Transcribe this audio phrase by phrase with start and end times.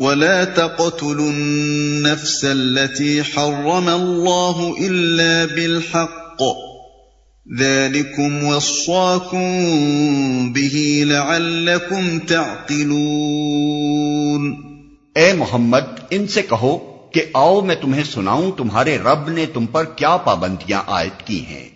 [0.00, 6.42] ولا تقتلوا النفس التي حرم الله إلا بالحق
[7.58, 14.54] ذلكم وصاكم به لعلكم تعقلون
[15.14, 19.84] اے محمد، ان سے کہو کہ آؤ میں تمہیں سناؤں تمہارے رب نے تم پر
[19.84, 21.68] کیا پابندیاں عائد کی ہیں۔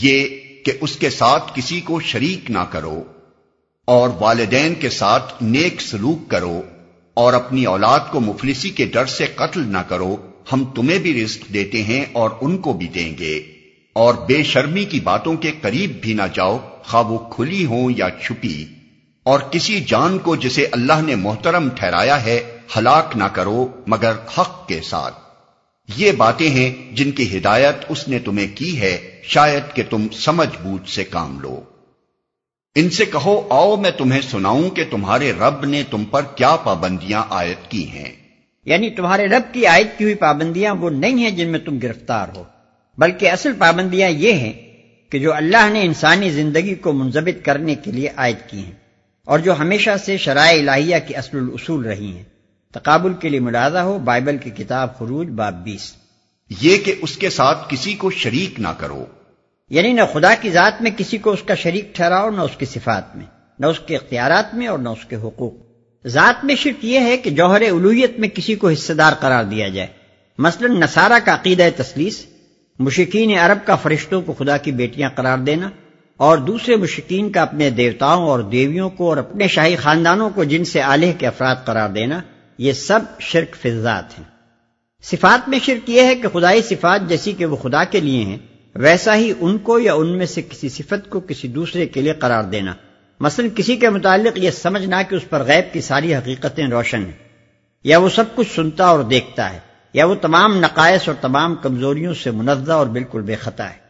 [0.00, 0.28] یہ
[0.64, 3.02] کہ اس کے ساتھ کسی کو شریک نہ کرو
[3.84, 6.62] اور والدین کے ساتھ نیک سلوک کرو۔
[7.16, 10.16] اور اپنی اولاد کو مفلسی کے ڈر سے قتل نہ کرو،
[10.52, 13.42] ہم تمہیں بھی رزق دیتے ہیں اور ان کو بھی دیں گے۔
[13.92, 18.08] اور بے شرمی کی باتوں کے قریب بھی نہ جاؤ، خواہ وہ کھلی ہوں یا
[18.22, 18.66] چھپی۔
[19.22, 24.68] اور کسی جان کو جسے اللہ نے محترم ٹھہرایا ہے، ہلاک نہ کرو، مگر حق
[24.68, 25.14] کے ساتھ۔
[25.96, 30.62] یہ باتیں ہیں جن کی ہدایت اس نے تمہیں کی ہے، شاید کہ تم سمجھ
[30.62, 31.60] بوجھ سے کام لو۔
[32.78, 37.22] ان سے کہو آؤ میں تمہیں سناؤں کہ تمہارے رب نے تم پر کیا پابندیاں
[37.30, 38.12] عائد کی ہیں۔
[38.64, 42.28] یعنی تمہارے رب کی عائد کی ہوئی پابندیاں وہ نہیں ہیں جن میں تم گرفتار
[42.36, 42.44] ہو
[42.98, 44.52] بلکہ اصل پابندیاں یہ ہیں
[45.10, 48.72] کہ جو اللہ نے انسانی زندگی کو منظمت کرنے کے لیے عائد کی ہیں
[49.24, 52.24] اور جو ہمیشہ سے شرائع الہیہ کی اصل الاصول رہی ہیں۔
[52.74, 55.92] تقابل کے لیے ملازہ ہو بائبل کی کتاب خروج باب بیس۔
[56.60, 59.04] یہ کہ اس کے ساتھ کسی کو شریک نہ کرو۔
[59.70, 62.66] یعنی نہ خدا کی ذات میں کسی کو اس کا شریک ٹھہراؤ، نہ اس کی
[62.66, 63.26] صفات میں،
[63.58, 65.52] نہ اس کے اختیارات میں اور نہ اس کے حقوق۔
[66.06, 69.68] ذات میں شرک یہ ہے کہ جوہر الوحیت میں کسی کو حصے دار قرار دیا
[69.68, 69.88] جائے۔
[70.38, 72.26] مثلا نصارہ کا عقیدہ تسلیس
[72.78, 75.70] مشکین عرب کا فرشتوں کو خدا کی بیٹیاں قرار دینا
[76.16, 80.64] اور دوسرے مشکین کا اپنے دیوتاؤں اور دیویوں کو اور اپنے شاہی خاندانوں کو جن
[80.64, 82.20] سے آلہ کے افراد قرار دینا،
[82.58, 84.24] یہ سب شرک فضات ہیں۔
[85.02, 88.38] صفات میں شرک یہ ہے کہ خدائی صفات جیسی کہ وہ خدا کے لیے ہیں
[88.78, 92.12] ویسا ہی ان کو یا ان میں سے کسی صفت کو کسی دوسرے کے لیے
[92.12, 92.74] قرار دینا۔
[93.20, 97.28] مثلا کسی کے متعلق یہ سمجھنا کہ اس پر غیب کی ساری حقیقتیں روشن ہیں۔
[97.84, 99.58] یا وہ سب کچھ سنتا اور دیکھتا ہے،
[99.92, 103.86] یا وہ تمام نقائص اور تمام کمزوریوں سے منزہ اور بالکل بے خطا ہے۔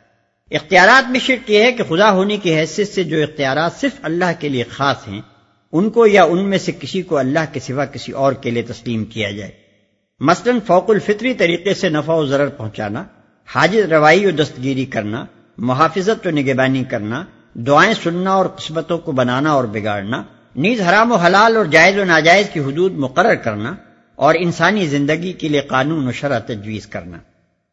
[0.51, 4.25] اختیارات میں شرک یہ ہے کہ خدا ہونے کی حیثیت سے جو اختیارات صرف اللہ
[4.39, 5.21] کے لیے خاص ہیں،
[5.73, 8.63] ان کو یا ان میں سے کسی کو اللہ کے سوا کسی اور کے لیے
[8.63, 9.51] تسلیم کیا جائے۔
[10.21, 13.05] مثلا فوق الفطری طریقے سے نفع و ضرر پہنچانا۔
[13.55, 15.25] حاجز روائی و دستگیری کرنا،
[15.59, 17.25] محافظت و نگبانی کرنا،
[17.55, 20.23] دعائیں سننا اور قسمتوں کو بنانا اور بگاڑنا،
[20.57, 23.75] نیز حرام و حلال اور جائز و ناجائز کی حدود مقرر کرنا
[24.15, 27.19] اور انسانی زندگی کے لیے قانون و شرح تجویز کرنا۔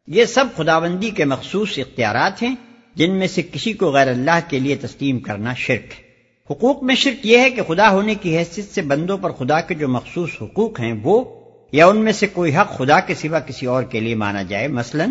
[0.06, 2.54] یہ سب خداوندی کے مخصوص اختیارات ہیں،
[2.94, 6.04] جن میں سے کسی کو غیر اللہ کے لیے تسلیم کرنا شرک ہے۔
[6.50, 9.74] حقوق میں شرک یہ ہے کہ خدا ہونے کی حیثیت سے بندوں پر خدا کے
[9.74, 11.24] جو مخصوص حقوق ہیں وہ
[11.72, 14.68] یا ان میں سے کوئی حق خدا کے سوا کسی اور کے لیے مانا جائے۔
[14.68, 15.10] مثلاً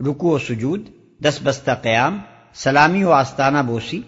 [0.00, 0.88] رکو و سجود،
[1.22, 2.18] دس بستہ قیام،
[2.54, 4.00] سلامی و آستانہ بوسی،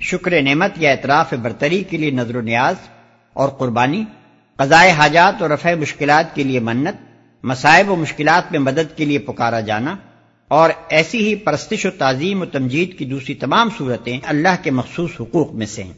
[0.00, 2.74] شکر نعمت یا اطراف برتری کے لیے نظر و نیاز
[3.32, 4.04] اور قربانی
[4.56, 7.02] قضائے حاجات اور رفع مشکلات کے لیے منت
[7.42, 9.96] مسائب و مشکلات میں مدد کے لیے پکارا جانا
[10.48, 15.10] اور ایسی ہی پرستش و تعظیم و تمجید کی دوسری تمام صورتیں اللہ کے مخصوص
[15.20, 15.92] حقوق میں سے ہیں۔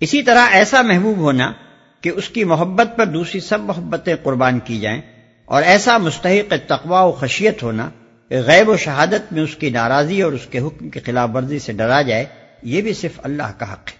[0.00, 1.52] اسی طرح ایسا محبوب ہونا
[2.00, 5.02] کہ اس کی محبت پر دوسری سب محبتیں قربان کی جائیں
[5.44, 7.90] اور ایسا مستحق تقوا و خشیت ہونا
[8.30, 11.72] غیب و شہادت میں اس کی ناراضی اور اس کے حکم کی خلاف ورزی سے
[11.72, 12.24] ڈرا جائے،
[12.62, 13.96] یہ بھی صرف اللہ کا حق ہے۔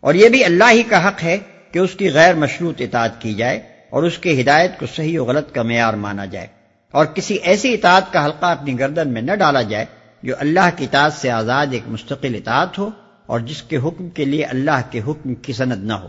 [0.00, 1.38] اور یہ بھی اللہ ہی کا حق ہے
[1.72, 3.60] کہ اس کی غیر مشروط اطاعت کی جائے
[3.90, 6.46] اور اس کی ہدایت کو صحیح و غلط کا معیار مانا جائے۔
[6.90, 9.84] اور کسی ایسی اطاعت کا حلقہ اپنی گردن میں نہ ڈالا جائے
[10.22, 12.90] جو اللہ کی اطاعت سے آزاد ایک مستقل اطاعت ہو
[13.26, 16.08] اور جس کے حکم کے لیے اللہ کے حکم کی سند نہ ہو۔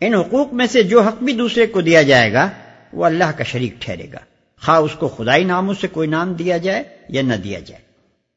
[0.00, 2.48] ان حقوق میں سے جو حق بھی دوسرے کو دیا جائے گا،
[2.92, 4.18] وہ اللہ کا شریک ٹھہرے گا۔
[4.62, 7.82] خواہ اس کو خدائی ناموں سے کوئی نام دیا جائے یا نہ دیا جائے۔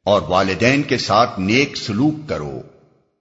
[0.05, 2.61] اور والدین کے ساتھ نیک سلوک کرو۔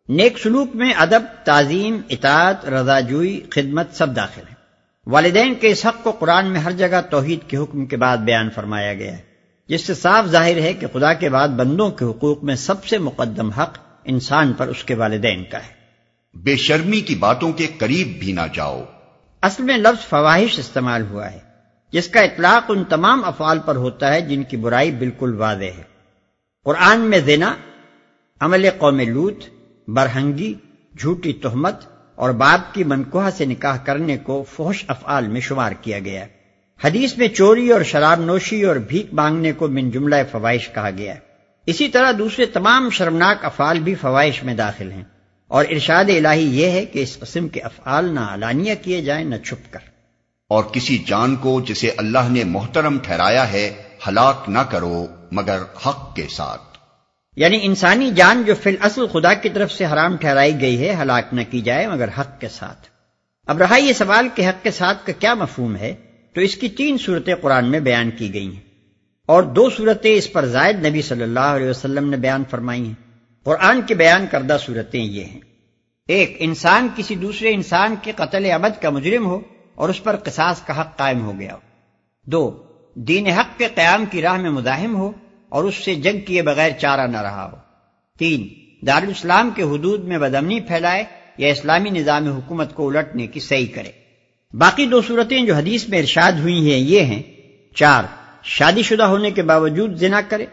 [0.09, 4.55] نیک سلوک میں ادب تعظیم اطاعت رضا جوئی خدمت سب داخل ہیں۔
[5.07, 8.51] والدین کے اس حق کو قرآن میں ہر جگہ توحید کے حکم کے بعد بیان
[8.51, 9.23] فرمایا گیا ہے۔
[9.69, 12.99] جس سے صاف ظاہر ہے کہ خدا کے بعد بندوں کے حقوق میں سب سے
[12.99, 15.79] مقدم حق انسان پر اس کے والدین کا ہے۔
[16.35, 18.85] بے شرمی کی باتوں کے قریب بھی نہ جاؤ۔
[19.43, 21.48] اصل میں لفظ فواہش استعمال ہوا ہے۔
[21.93, 25.83] جس کا اطلاق ان تمام افعال پر ہوتا ہے جن کی برائی بالکل واضح ہے۔
[26.65, 27.55] قرآن میں زنا،
[28.41, 29.45] عمل قوم لوت،
[29.89, 30.55] برہنگی،
[30.99, 31.75] جھوٹی تہمت
[32.15, 36.29] اور باپ کی منکوہ سے نکاح کرنے کو فوش افعال میں شمار کیا گیا۔ ہے
[36.85, 41.15] حدیث میں چوری اور شراب نوشی اور بھیک مانگنے کو من جملہ فوائش کہا گیا۔
[41.15, 41.21] ہے
[41.67, 45.05] اسی طرح دوسرے تمام شرمناک افعال بھی فوائش میں داخل ہیں۔
[45.49, 49.37] اور ارشاد الہی یہ ہے کہ اس قسم کے افعال نہ علانیہ کیے جائیں، نہ
[49.37, 49.79] چھپ کر۔
[50.49, 56.17] اور کسی جان کو جسے اللہ نے محترم ٹھہرایا ہے، ہلاک نہ کرو مگر حق
[56.17, 56.61] کے ساتھ۔
[57.37, 61.35] یعنی انسانی جان جو فی الاصل خدا کی طرف سے حرام ٹھہرائی گئی ہے، ہلاک
[61.35, 62.87] نہ کی جائے مگر حق کے ساتھ۔
[63.47, 65.95] اب رہا یہ سوال کہ حق کے ساتھ کا کیا مفہوم ہے؟
[66.35, 68.61] تو اس کی تین صورتیں قرآن میں بیان کی گئی ہیں۔
[69.27, 72.95] اور دو صورتیں اس پر زائد نبی صلی اللہ علیہ وسلم نے بیان فرمائی ہیں۔
[73.45, 75.41] قرآن کے بیان کردہ صورتیں یہ ہیں۔
[76.09, 79.41] ایک، انسان کسی دوسرے انسان کے قتل عمد کا مجرم ہو
[79.79, 81.57] اور اس پر قصاص کا حق قائم ہو گیا۔
[82.25, 82.63] دو،
[82.95, 85.13] دین حق کے قیام کی راہ میں مزاحم ہو
[85.49, 87.57] اور اس سے جنگ کیے بغیر چارہ نہ رہا ہو۔
[88.19, 88.49] تین،
[88.87, 91.05] دارالاسلام کے حدود میں بدمنی پھیلائے
[91.39, 93.91] یا اسلامی نظام حکومت کو الٹنے کی صحیح کرے۔
[94.57, 97.23] باقی دو صورتیں جو حدیث میں ارشاد ہوئی ہیں یہ ہیں۔
[97.75, 98.05] چار،
[98.43, 100.47] شادی شدہ ہونے کے باوجود زنا کرے۔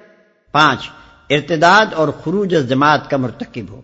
[0.51, 0.89] پانچ،
[1.30, 3.81] ارتداد اور خروج جماعت کا مرتکب ہو۔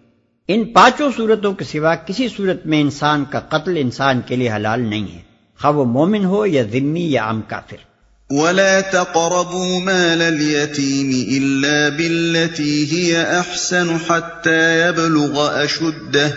[0.47, 4.81] ان پانچوں صورتوں کے سوا کسی صورت میں انسان کا قتل انسان کے لیے حلال
[4.81, 5.30] نہیں ہے۔
[5.61, 7.91] خواہ وہ مومن ہو یا ذمی یا عام کافر۔
[8.31, 16.33] ولا تقربوا مال اليتيم إلا بالتي هي أحسن حتى يبلغ أشده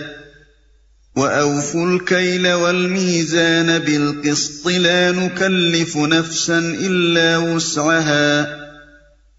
[1.17, 8.65] وأوفوا الكيل والميزان بالقسط لا نكلف نفسا إلا وسعها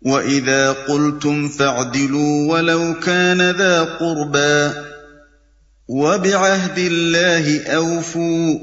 [0.02, 4.74] وَإِذَا قُلْتُمْ فَاعْدِلُوا وَلَوْ كَانَ ذَا قُرْبَى
[5.88, 8.60] وَبِعَهْدِ اللَّهِ أَوْفُوا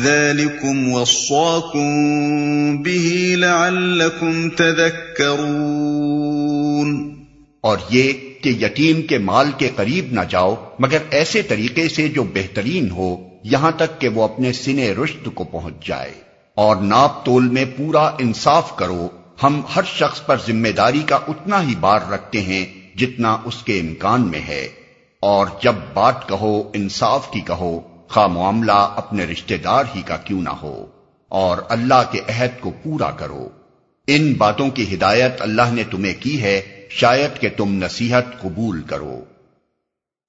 [0.00, 1.82] ذَلِكُمْ وَصَّاكُمْ
[2.82, 4.50] بِهِ لَعَلَّكُمْ
[7.60, 8.12] اور یہ
[8.42, 13.16] کہ یتیم کے مال کے قریب نہ جاؤ، مگر ایسے طریقے سے جو بہترین ہو،
[13.44, 16.12] یہاں تک کہ وہ اپنے سنے رشت کو پہنچ جائے۔
[16.54, 19.08] اور ناپ تول میں پورا انصاف کرو۔
[19.42, 22.66] ہم ہر شخص پر ذمہ داری کا اتنا ہی بار رکھتے ہیں
[22.98, 24.68] جتنا اس کے امکان میں ہے۔
[25.20, 30.42] اور جب بات کہو، انصاف کی کہو۔ خواہ معاملہ اپنے رشتہ دار ہی کا کیوں
[30.42, 30.86] نہ ہو،
[31.28, 33.48] اور اللہ کے عہد کو پورا کرو۔
[34.06, 39.24] ان باتوں کی ہدایت اللہ نے تمہیں کی ہے، شاید کہ تم نصیحت قبول کرو۔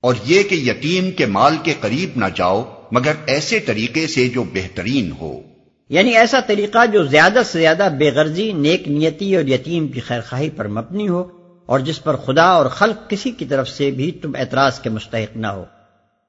[0.02, 4.44] اور یہ کہ یتیم کے مال کے قریب نہ جاؤ، مگر ایسے طریقے سے جو
[4.44, 5.42] بہترین ہو۔
[5.90, 10.22] یعنی ایسا طریقہ جو زیادہ سے زیادہ بے غرضی، نیک نیتی اور یتیم کی خیر
[10.30, 11.24] خواہی پر مبنی ہو،
[11.66, 15.38] اور جس پر خدا اور خلق کسی کی طرف سے بھی تم اعتراض کے مستحق
[15.38, 15.66] نہ ہو۔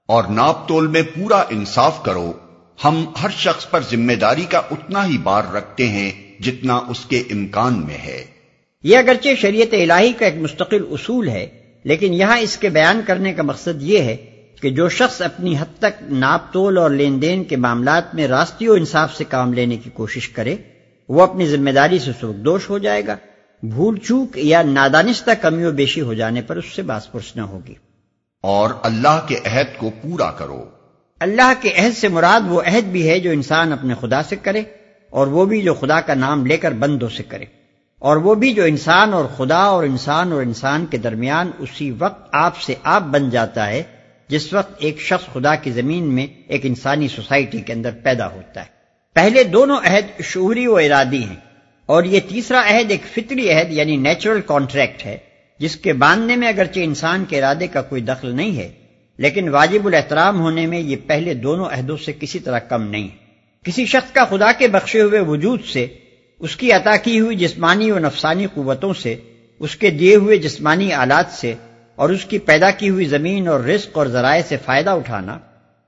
[0.07, 2.33] اور ناپ تول میں پورا انصاف کرو۔
[2.85, 6.11] ہم ہر شخص پر ذمہ داری کا اتنا ہی بار رکھتے ہیں
[6.43, 8.25] جتنا اس کے امکان میں ہے۔
[8.83, 11.47] یہ اگرچہ شریعت الہی کا ایک مستقل اصول ہے،
[11.85, 14.17] لیکن یہاں اس کے بیان کرنے کا مقصد یہ ہے
[14.61, 18.69] کہ جو شخص اپنی حد تک ناپ تول اور لین دین کے معاملات میں راستی
[18.69, 20.57] و انصاف سے کام لینے کی کوشش کرے،
[21.09, 23.17] وہ اپنی ذمہ داری سے دوش ہو جائے گا۔
[23.63, 27.43] بھول چوک یا نادانستہ کمی و بیشی ہو جانے پر اس سے باس پرس نہ
[27.43, 27.75] ہوگی۔
[28.47, 30.65] اور اللہ کے عہد کو پورا کرو۔
[31.21, 34.63] اللہ کے عہد سے مراد وہ عہد بھی ہے جو انسان اپنے خدا سے کرے
[35.11, 37.45] اور وہ بھی جو خدا کا نام لے کر بندوں سے کرے۔
[37.99, 42.29] اور وہ بھی جو انسان اور خدا اور انسان اور انسان کے درمیان اسی وقت
[42.33, 43.83] آپ سے آپ بن جاتا ہے،
[44.29, 48.61] جس وقت ایک شخص خدا کی زمین میں ایک انسانی سوسائٹی کے اندر پیدا ہوتا
[48.61, 48.67] ہے۔
[49.15, 51.37] پہلے دونوں عہد شعوری و ارادی ہیں
[51.87, 55.17] اور یہ تیسرا عہد ایک فطری عہد یعنی نیچرل کانٹریکٹ ہے۔
[55.61, 58.71] جس کے باندھنے میں اگرچہ انسان کے ارادے کا کوئی دخل نہیں ہے،
[59.19, 63.23] لیکن واجب الاحترام ہونے میں یہ پہلے دونوں عہدوں سے کسی طرح کم نہیں۔ ہے
[63.65, 65.87] کسی شخص کا خدا کے بخشے ہوئے وجود سے،
[66.41, 69.15] اس کی عطا کی ہوئی جسمانی و نفسانی قوتوں سے،
[69.61, 71.55] اس کے دیے ہوئے جسمانی آلات سے،
[71.99, 75.39] اور اس کی پیدا کی ہوئی زمین اور رزق اور ذرائع سے فائدہ اٹھانا،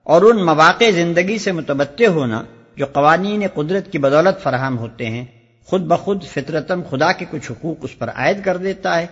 [0.07, 2.43] اور ان مواقع زندگی سے متبدع ہونا
[2.77, 5.25] جو قوانین قدرت کی بدولت فراہم ہوتے ہیں،
[5.69, 9.07] خود بخود فطرتم خدا کے کچھ حقوق اس پر عائد کر دیتا ہے۔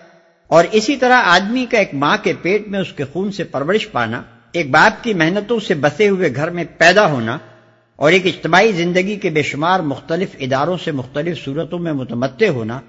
[0.51, 3.91] اور اسی طرح آدمی کا ایک ماں کے پیٹ میں اس کے خون سے پرورش
[3.93, 4.23] پانا،
[4.53, 7.37] ایک باپ کی محنتوں سے بسے ہوئے گھر میں پیدا ہونا،
[7.99, 12.81] اور ایک اجتماعی زندگی کے بے شمار مختلف اداروں سے مختلف صورتوں میں متمدع ہونا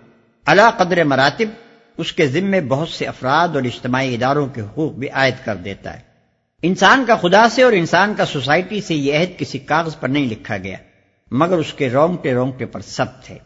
[0.48, 1.50] اللہ قدر مراتب
[1.98, 5.94] اس کے ذمے بہت سے افراد اور اجتماعی اداروں کے حقوق بھی عائد کر دیتا
[5.94, 6.00] ہے۔
[6.64, 10.26] انسان کا خدا سے اور انسان کا سوسائٹی سے یہ عہد کسی کاغذ پر نہیں
[10.26, 10.78] لکھا گیا،
[11.32, 13.38] مگر اس کے رونگٹے رونگٹے پر سب تھے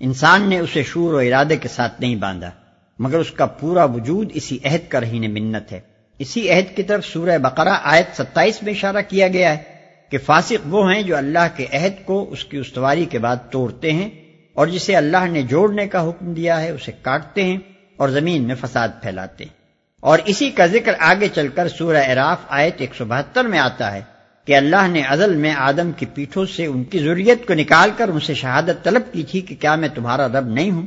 [0.00, 2.50] انسان نے اسے شور و ارادے کے ساتھ نہیں باندھا۔
[2.98, 5.80] مگر اس کا پورا وجود اسی عہد کا رہی منت ہے۔
[6.18, 9.62] اسی عہد کی طرف سورہ بقرہ آیت ستائیس میں اشارہ کیا گیا ہے
[10.10, 13.92] کہ فاسق وہ ہیں جو اللہ کے عہد کو اس کی استواری کے بعد توڑتے
[13.92, 14.08] ہیں
[14.54, 17.56] اور جسے اللہ نے جوڑنے کا حکم دیا ہے اسے کاٹتے ہیں
[17.96, 19.56] اور زمین میں فساد پھیلاتے ہیں۔
[20.00, 23.94] اور اسی کا ذکر آگے چل کر سورہ اراف آیت ایک سو بہتر میں آتا
[23.94, 24.00] ہے
[24.44, 28.08] کہ اللہ نے ازل میں آدم کی پیٹھوں سے ان کی ضروریت کو نکال کر
[28.08, 30.86] ان سے شہادت طلب کی تھی کہ کیا میں تمہارا رب نہیں ہوں۔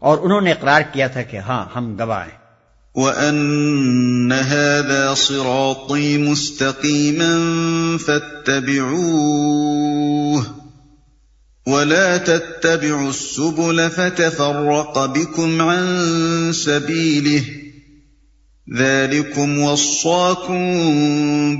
[0.00, 2.40] اور انہوں نے اقرار کیا تھا کہ ہاں ہم گواہ ہیں۔
[2.94, 7.38] وَأَنَّ هَذَا صِرَاطِي مُسْتَقِيمًا
[8.06, 10.42] فَاتَّبِعُوهُ
[11.66, 17.44] ولا تتبعوا السبل فتفرق بكم عن سبيله
[18.76, 20.80] ذلكم وصاكم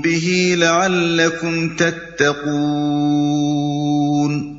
[0.01, 4.50] به لعلكم تتقون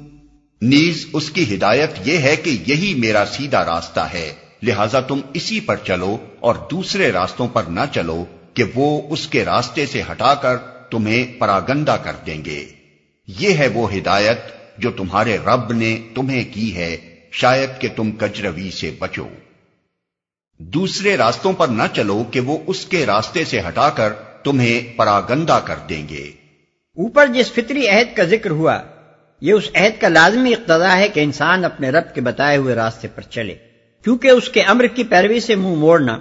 [0.62, 5.60] نیز اس کی ہدایت یہ ہے کہ یہی میرا سیدھا راستہ ہے۔ لہذا تم اسی
[5.60, 10.34] پر چلو اور دوسرے راستوں پر نہ چلو کہ وہ اس کے راستے سے ہٹا
[10.34, 10.56] کر
[10.90, 12.66] تمہیں پراگندہ کر دیں گے۔
[13.26, 14.38] یہ ہے وہ ہدایت
[14.78, 16.96] جو تمہارے رب نے تمہیں کی ہے۔
[17.32, 19.28] شاید کہ تم کجروی سے بچو۔
[20.58, 24.12] دوسرے راستوں پر نہ چلو کہ وہ اس کے راستے سے ہٹا کر
[24.44, 26.32] تمہیں پراگندہ کر دیں گے۔
[26.96, 28.78] اوپر جس فطری عہد کا ذکر ہوا
[29.42, 33.08] یہ اس عہد کا لازمی اقتضا ہے کہ انسان اپنے رب کے بتائے ہوئے راستے
[33.08, 33.54] پر چلے۔
[34.04, 36.18] کیونکہ اس کے امر کی پیروی سے منہ موڑنا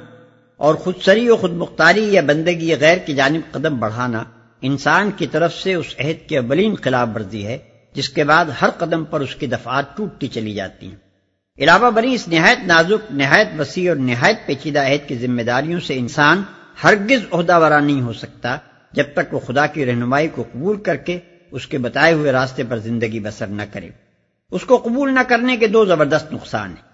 [0.58, 4.24] اور خود سری و خود مختاری یا بندگی یا غیر کی جانب قدم بڑھانا
[4.62, 7.58] انسان کی طرف سے اس عہد کی اولین خلاف ورزی ہے،
[7.94, 10.96] جس کے بعد ہر قدم پر اس کی دفعات ٹوٹتی چلی جاتی ہیں۔
[11.60, 15.98] علاوہ بری اس نہایت نازک، نہایت وسیع اور نہایت پیچیدہ عہد کی ذمہ داریوں سے
[15.98, 16.44] انسان
[16.84, 18.58] ہرگز عہدہ ورا نہیں ہو سکتا،
[18.92, 21.20] جب تک وہ خدا کی رہنمائی کو قبول کر کے
[21.52, 23.90] اس کے بتائے ہوئے راستے پر زندگی بسر نہ کرے۔
[24.52, 26.92] اس کو قبول نہ کرنے کے دو زبردست نقصان ہیں۔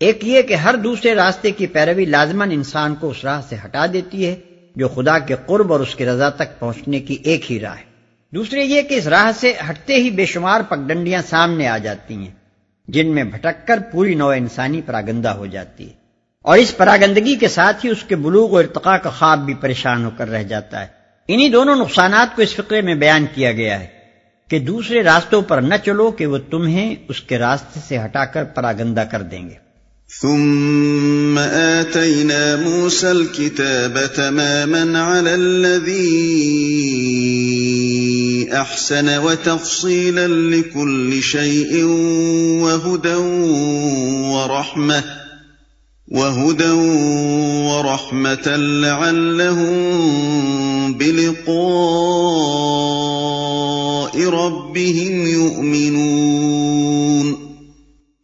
[0.00, 3.86] ایک یہ کہ ہر دوسرے راستے کی پیروی لازمن انسان کو اس راہ سے ہٹا
[3.92, 4.36] دیتی ہے،
[4.76, 7.84] جو خدا کے قرب اور اس کی رضا تک پہنچنے کی ایک ہی راہ ہے۔
[8.34, 12.34] دوسرے یہ کہ اس راہ سے ہٹتے ہی بے شمار پگڈنڈیاں سامنے آ جاتی ہیں،
[12.88, 15.92] جن میں بھٹک کر پوری نو انسانی پراگندہ ہو جاتی ہے۔
[16.42, 20.04] اور اس پراگندگی کے ساتھ ہی اس کے بلوغ و ارتقاء کا خواب بھی پریشان
[20.04, 20.95] ہو کر رہ جاتا ہے۔
[21.28, 23.86] انہی دونوں نقصانات کو اس فقرے میں بیان کیا گیا ہے
[24.50, 28.44] کہ دوسرے راستوں پر نہ چلو کہ وہ تمہیں اس کے راستے سے ہٹا کر
[28.44, 29.66] پراگندہ کر دیں گے۔
[30.22, 36.12] ثم آتينا موسى الكتاب تماما على الذي
[38.52, 41.84] أحسن وتفصيلا لكل شيء
[42.62, 43.16] وهدى
[44.32, 45.25] ورحمة
[46.08, 46.70] وهدى
[47.66, 49.72] ورحمة لعلهم
[50.92, 51.46] بلقاء
[54.30, 56.76] ربهم يؤمنون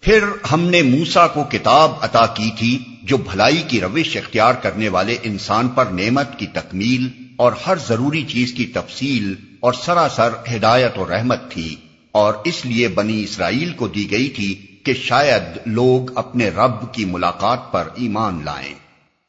[0.02, 2.72] پھر ہم نے موسا کو کتاب عطا کی تھی
[3.02, 7.02] جو بھلائی کی روش اختیار کرنے والے انسان پر نعمت کی تکمیل
[7.36, 11.70] اور ہر ضروری چیز کی تفصیل اور سراسر ہدایت و رحمت تھی
[12.14, 14.50] اور اس لیے بنی اسرائیل کو دی گئی تھی
[14.84, 18.74] کہ شاید لوگ اپنے رب کی ملاقات پر ایمان لائیں۔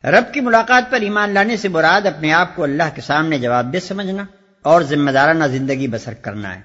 [0.08, 3.74] رب کی ملاقات پر ایمان لانے سے مراد اپنے آپ کو اللہ کے سامنے جواب
[3.74, 4.26] دے سمجھنا
[4.62, 6.62] اور ذمہ دارانہ زندگی بسر کرنا ہے۔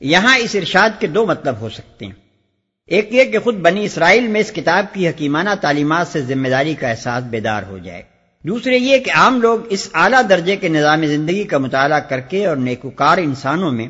[0.00, 2.12] یہاں اس ارشاد کے دو مطلب ہو سکتے ہیں۔
[2.86, 6.74] ایک یہ کہ خود بنی اسرائیل میں اس کتاب کی حکیمانہ تعلیمات سے ذمہ داری
[6.74, 8.02] کا احساس بیدار ہو جائے۔
[8.42, 12.46] دوسرے یہ کہ عام لوگ اس اعلیٰ درجے کے نظام زندگی کا مطالعہ کر کے
[12.46, 13.86] اور نیکوکار انسانوں میں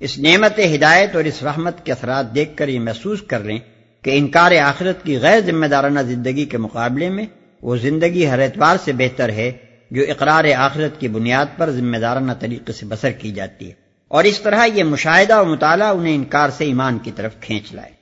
[0.00, 3.58] اس نعمت ہدایت اور اس رحمت کے اثرات دیکھ کر یہ محسوس کر لیں۔
[4.02, 7.26] کہ انکار آخرت کی غیر ذمہ دارانہ زندگی کے مقابلے میں
[7.62, 9.52] وہ زندگی ہر اعتبار سے بہتر ہے
[9.90, 13.74] جو اقرار آخرت کی بنیاد پر ذمہ دارانہ طریقے سے بسر کی جاتی ہے
[14.08, 17.99] اور اس طرح یہ مشاہدہ و مطالعہ انہیں انکار سے ایمان کی طرف کھینچ لائے۔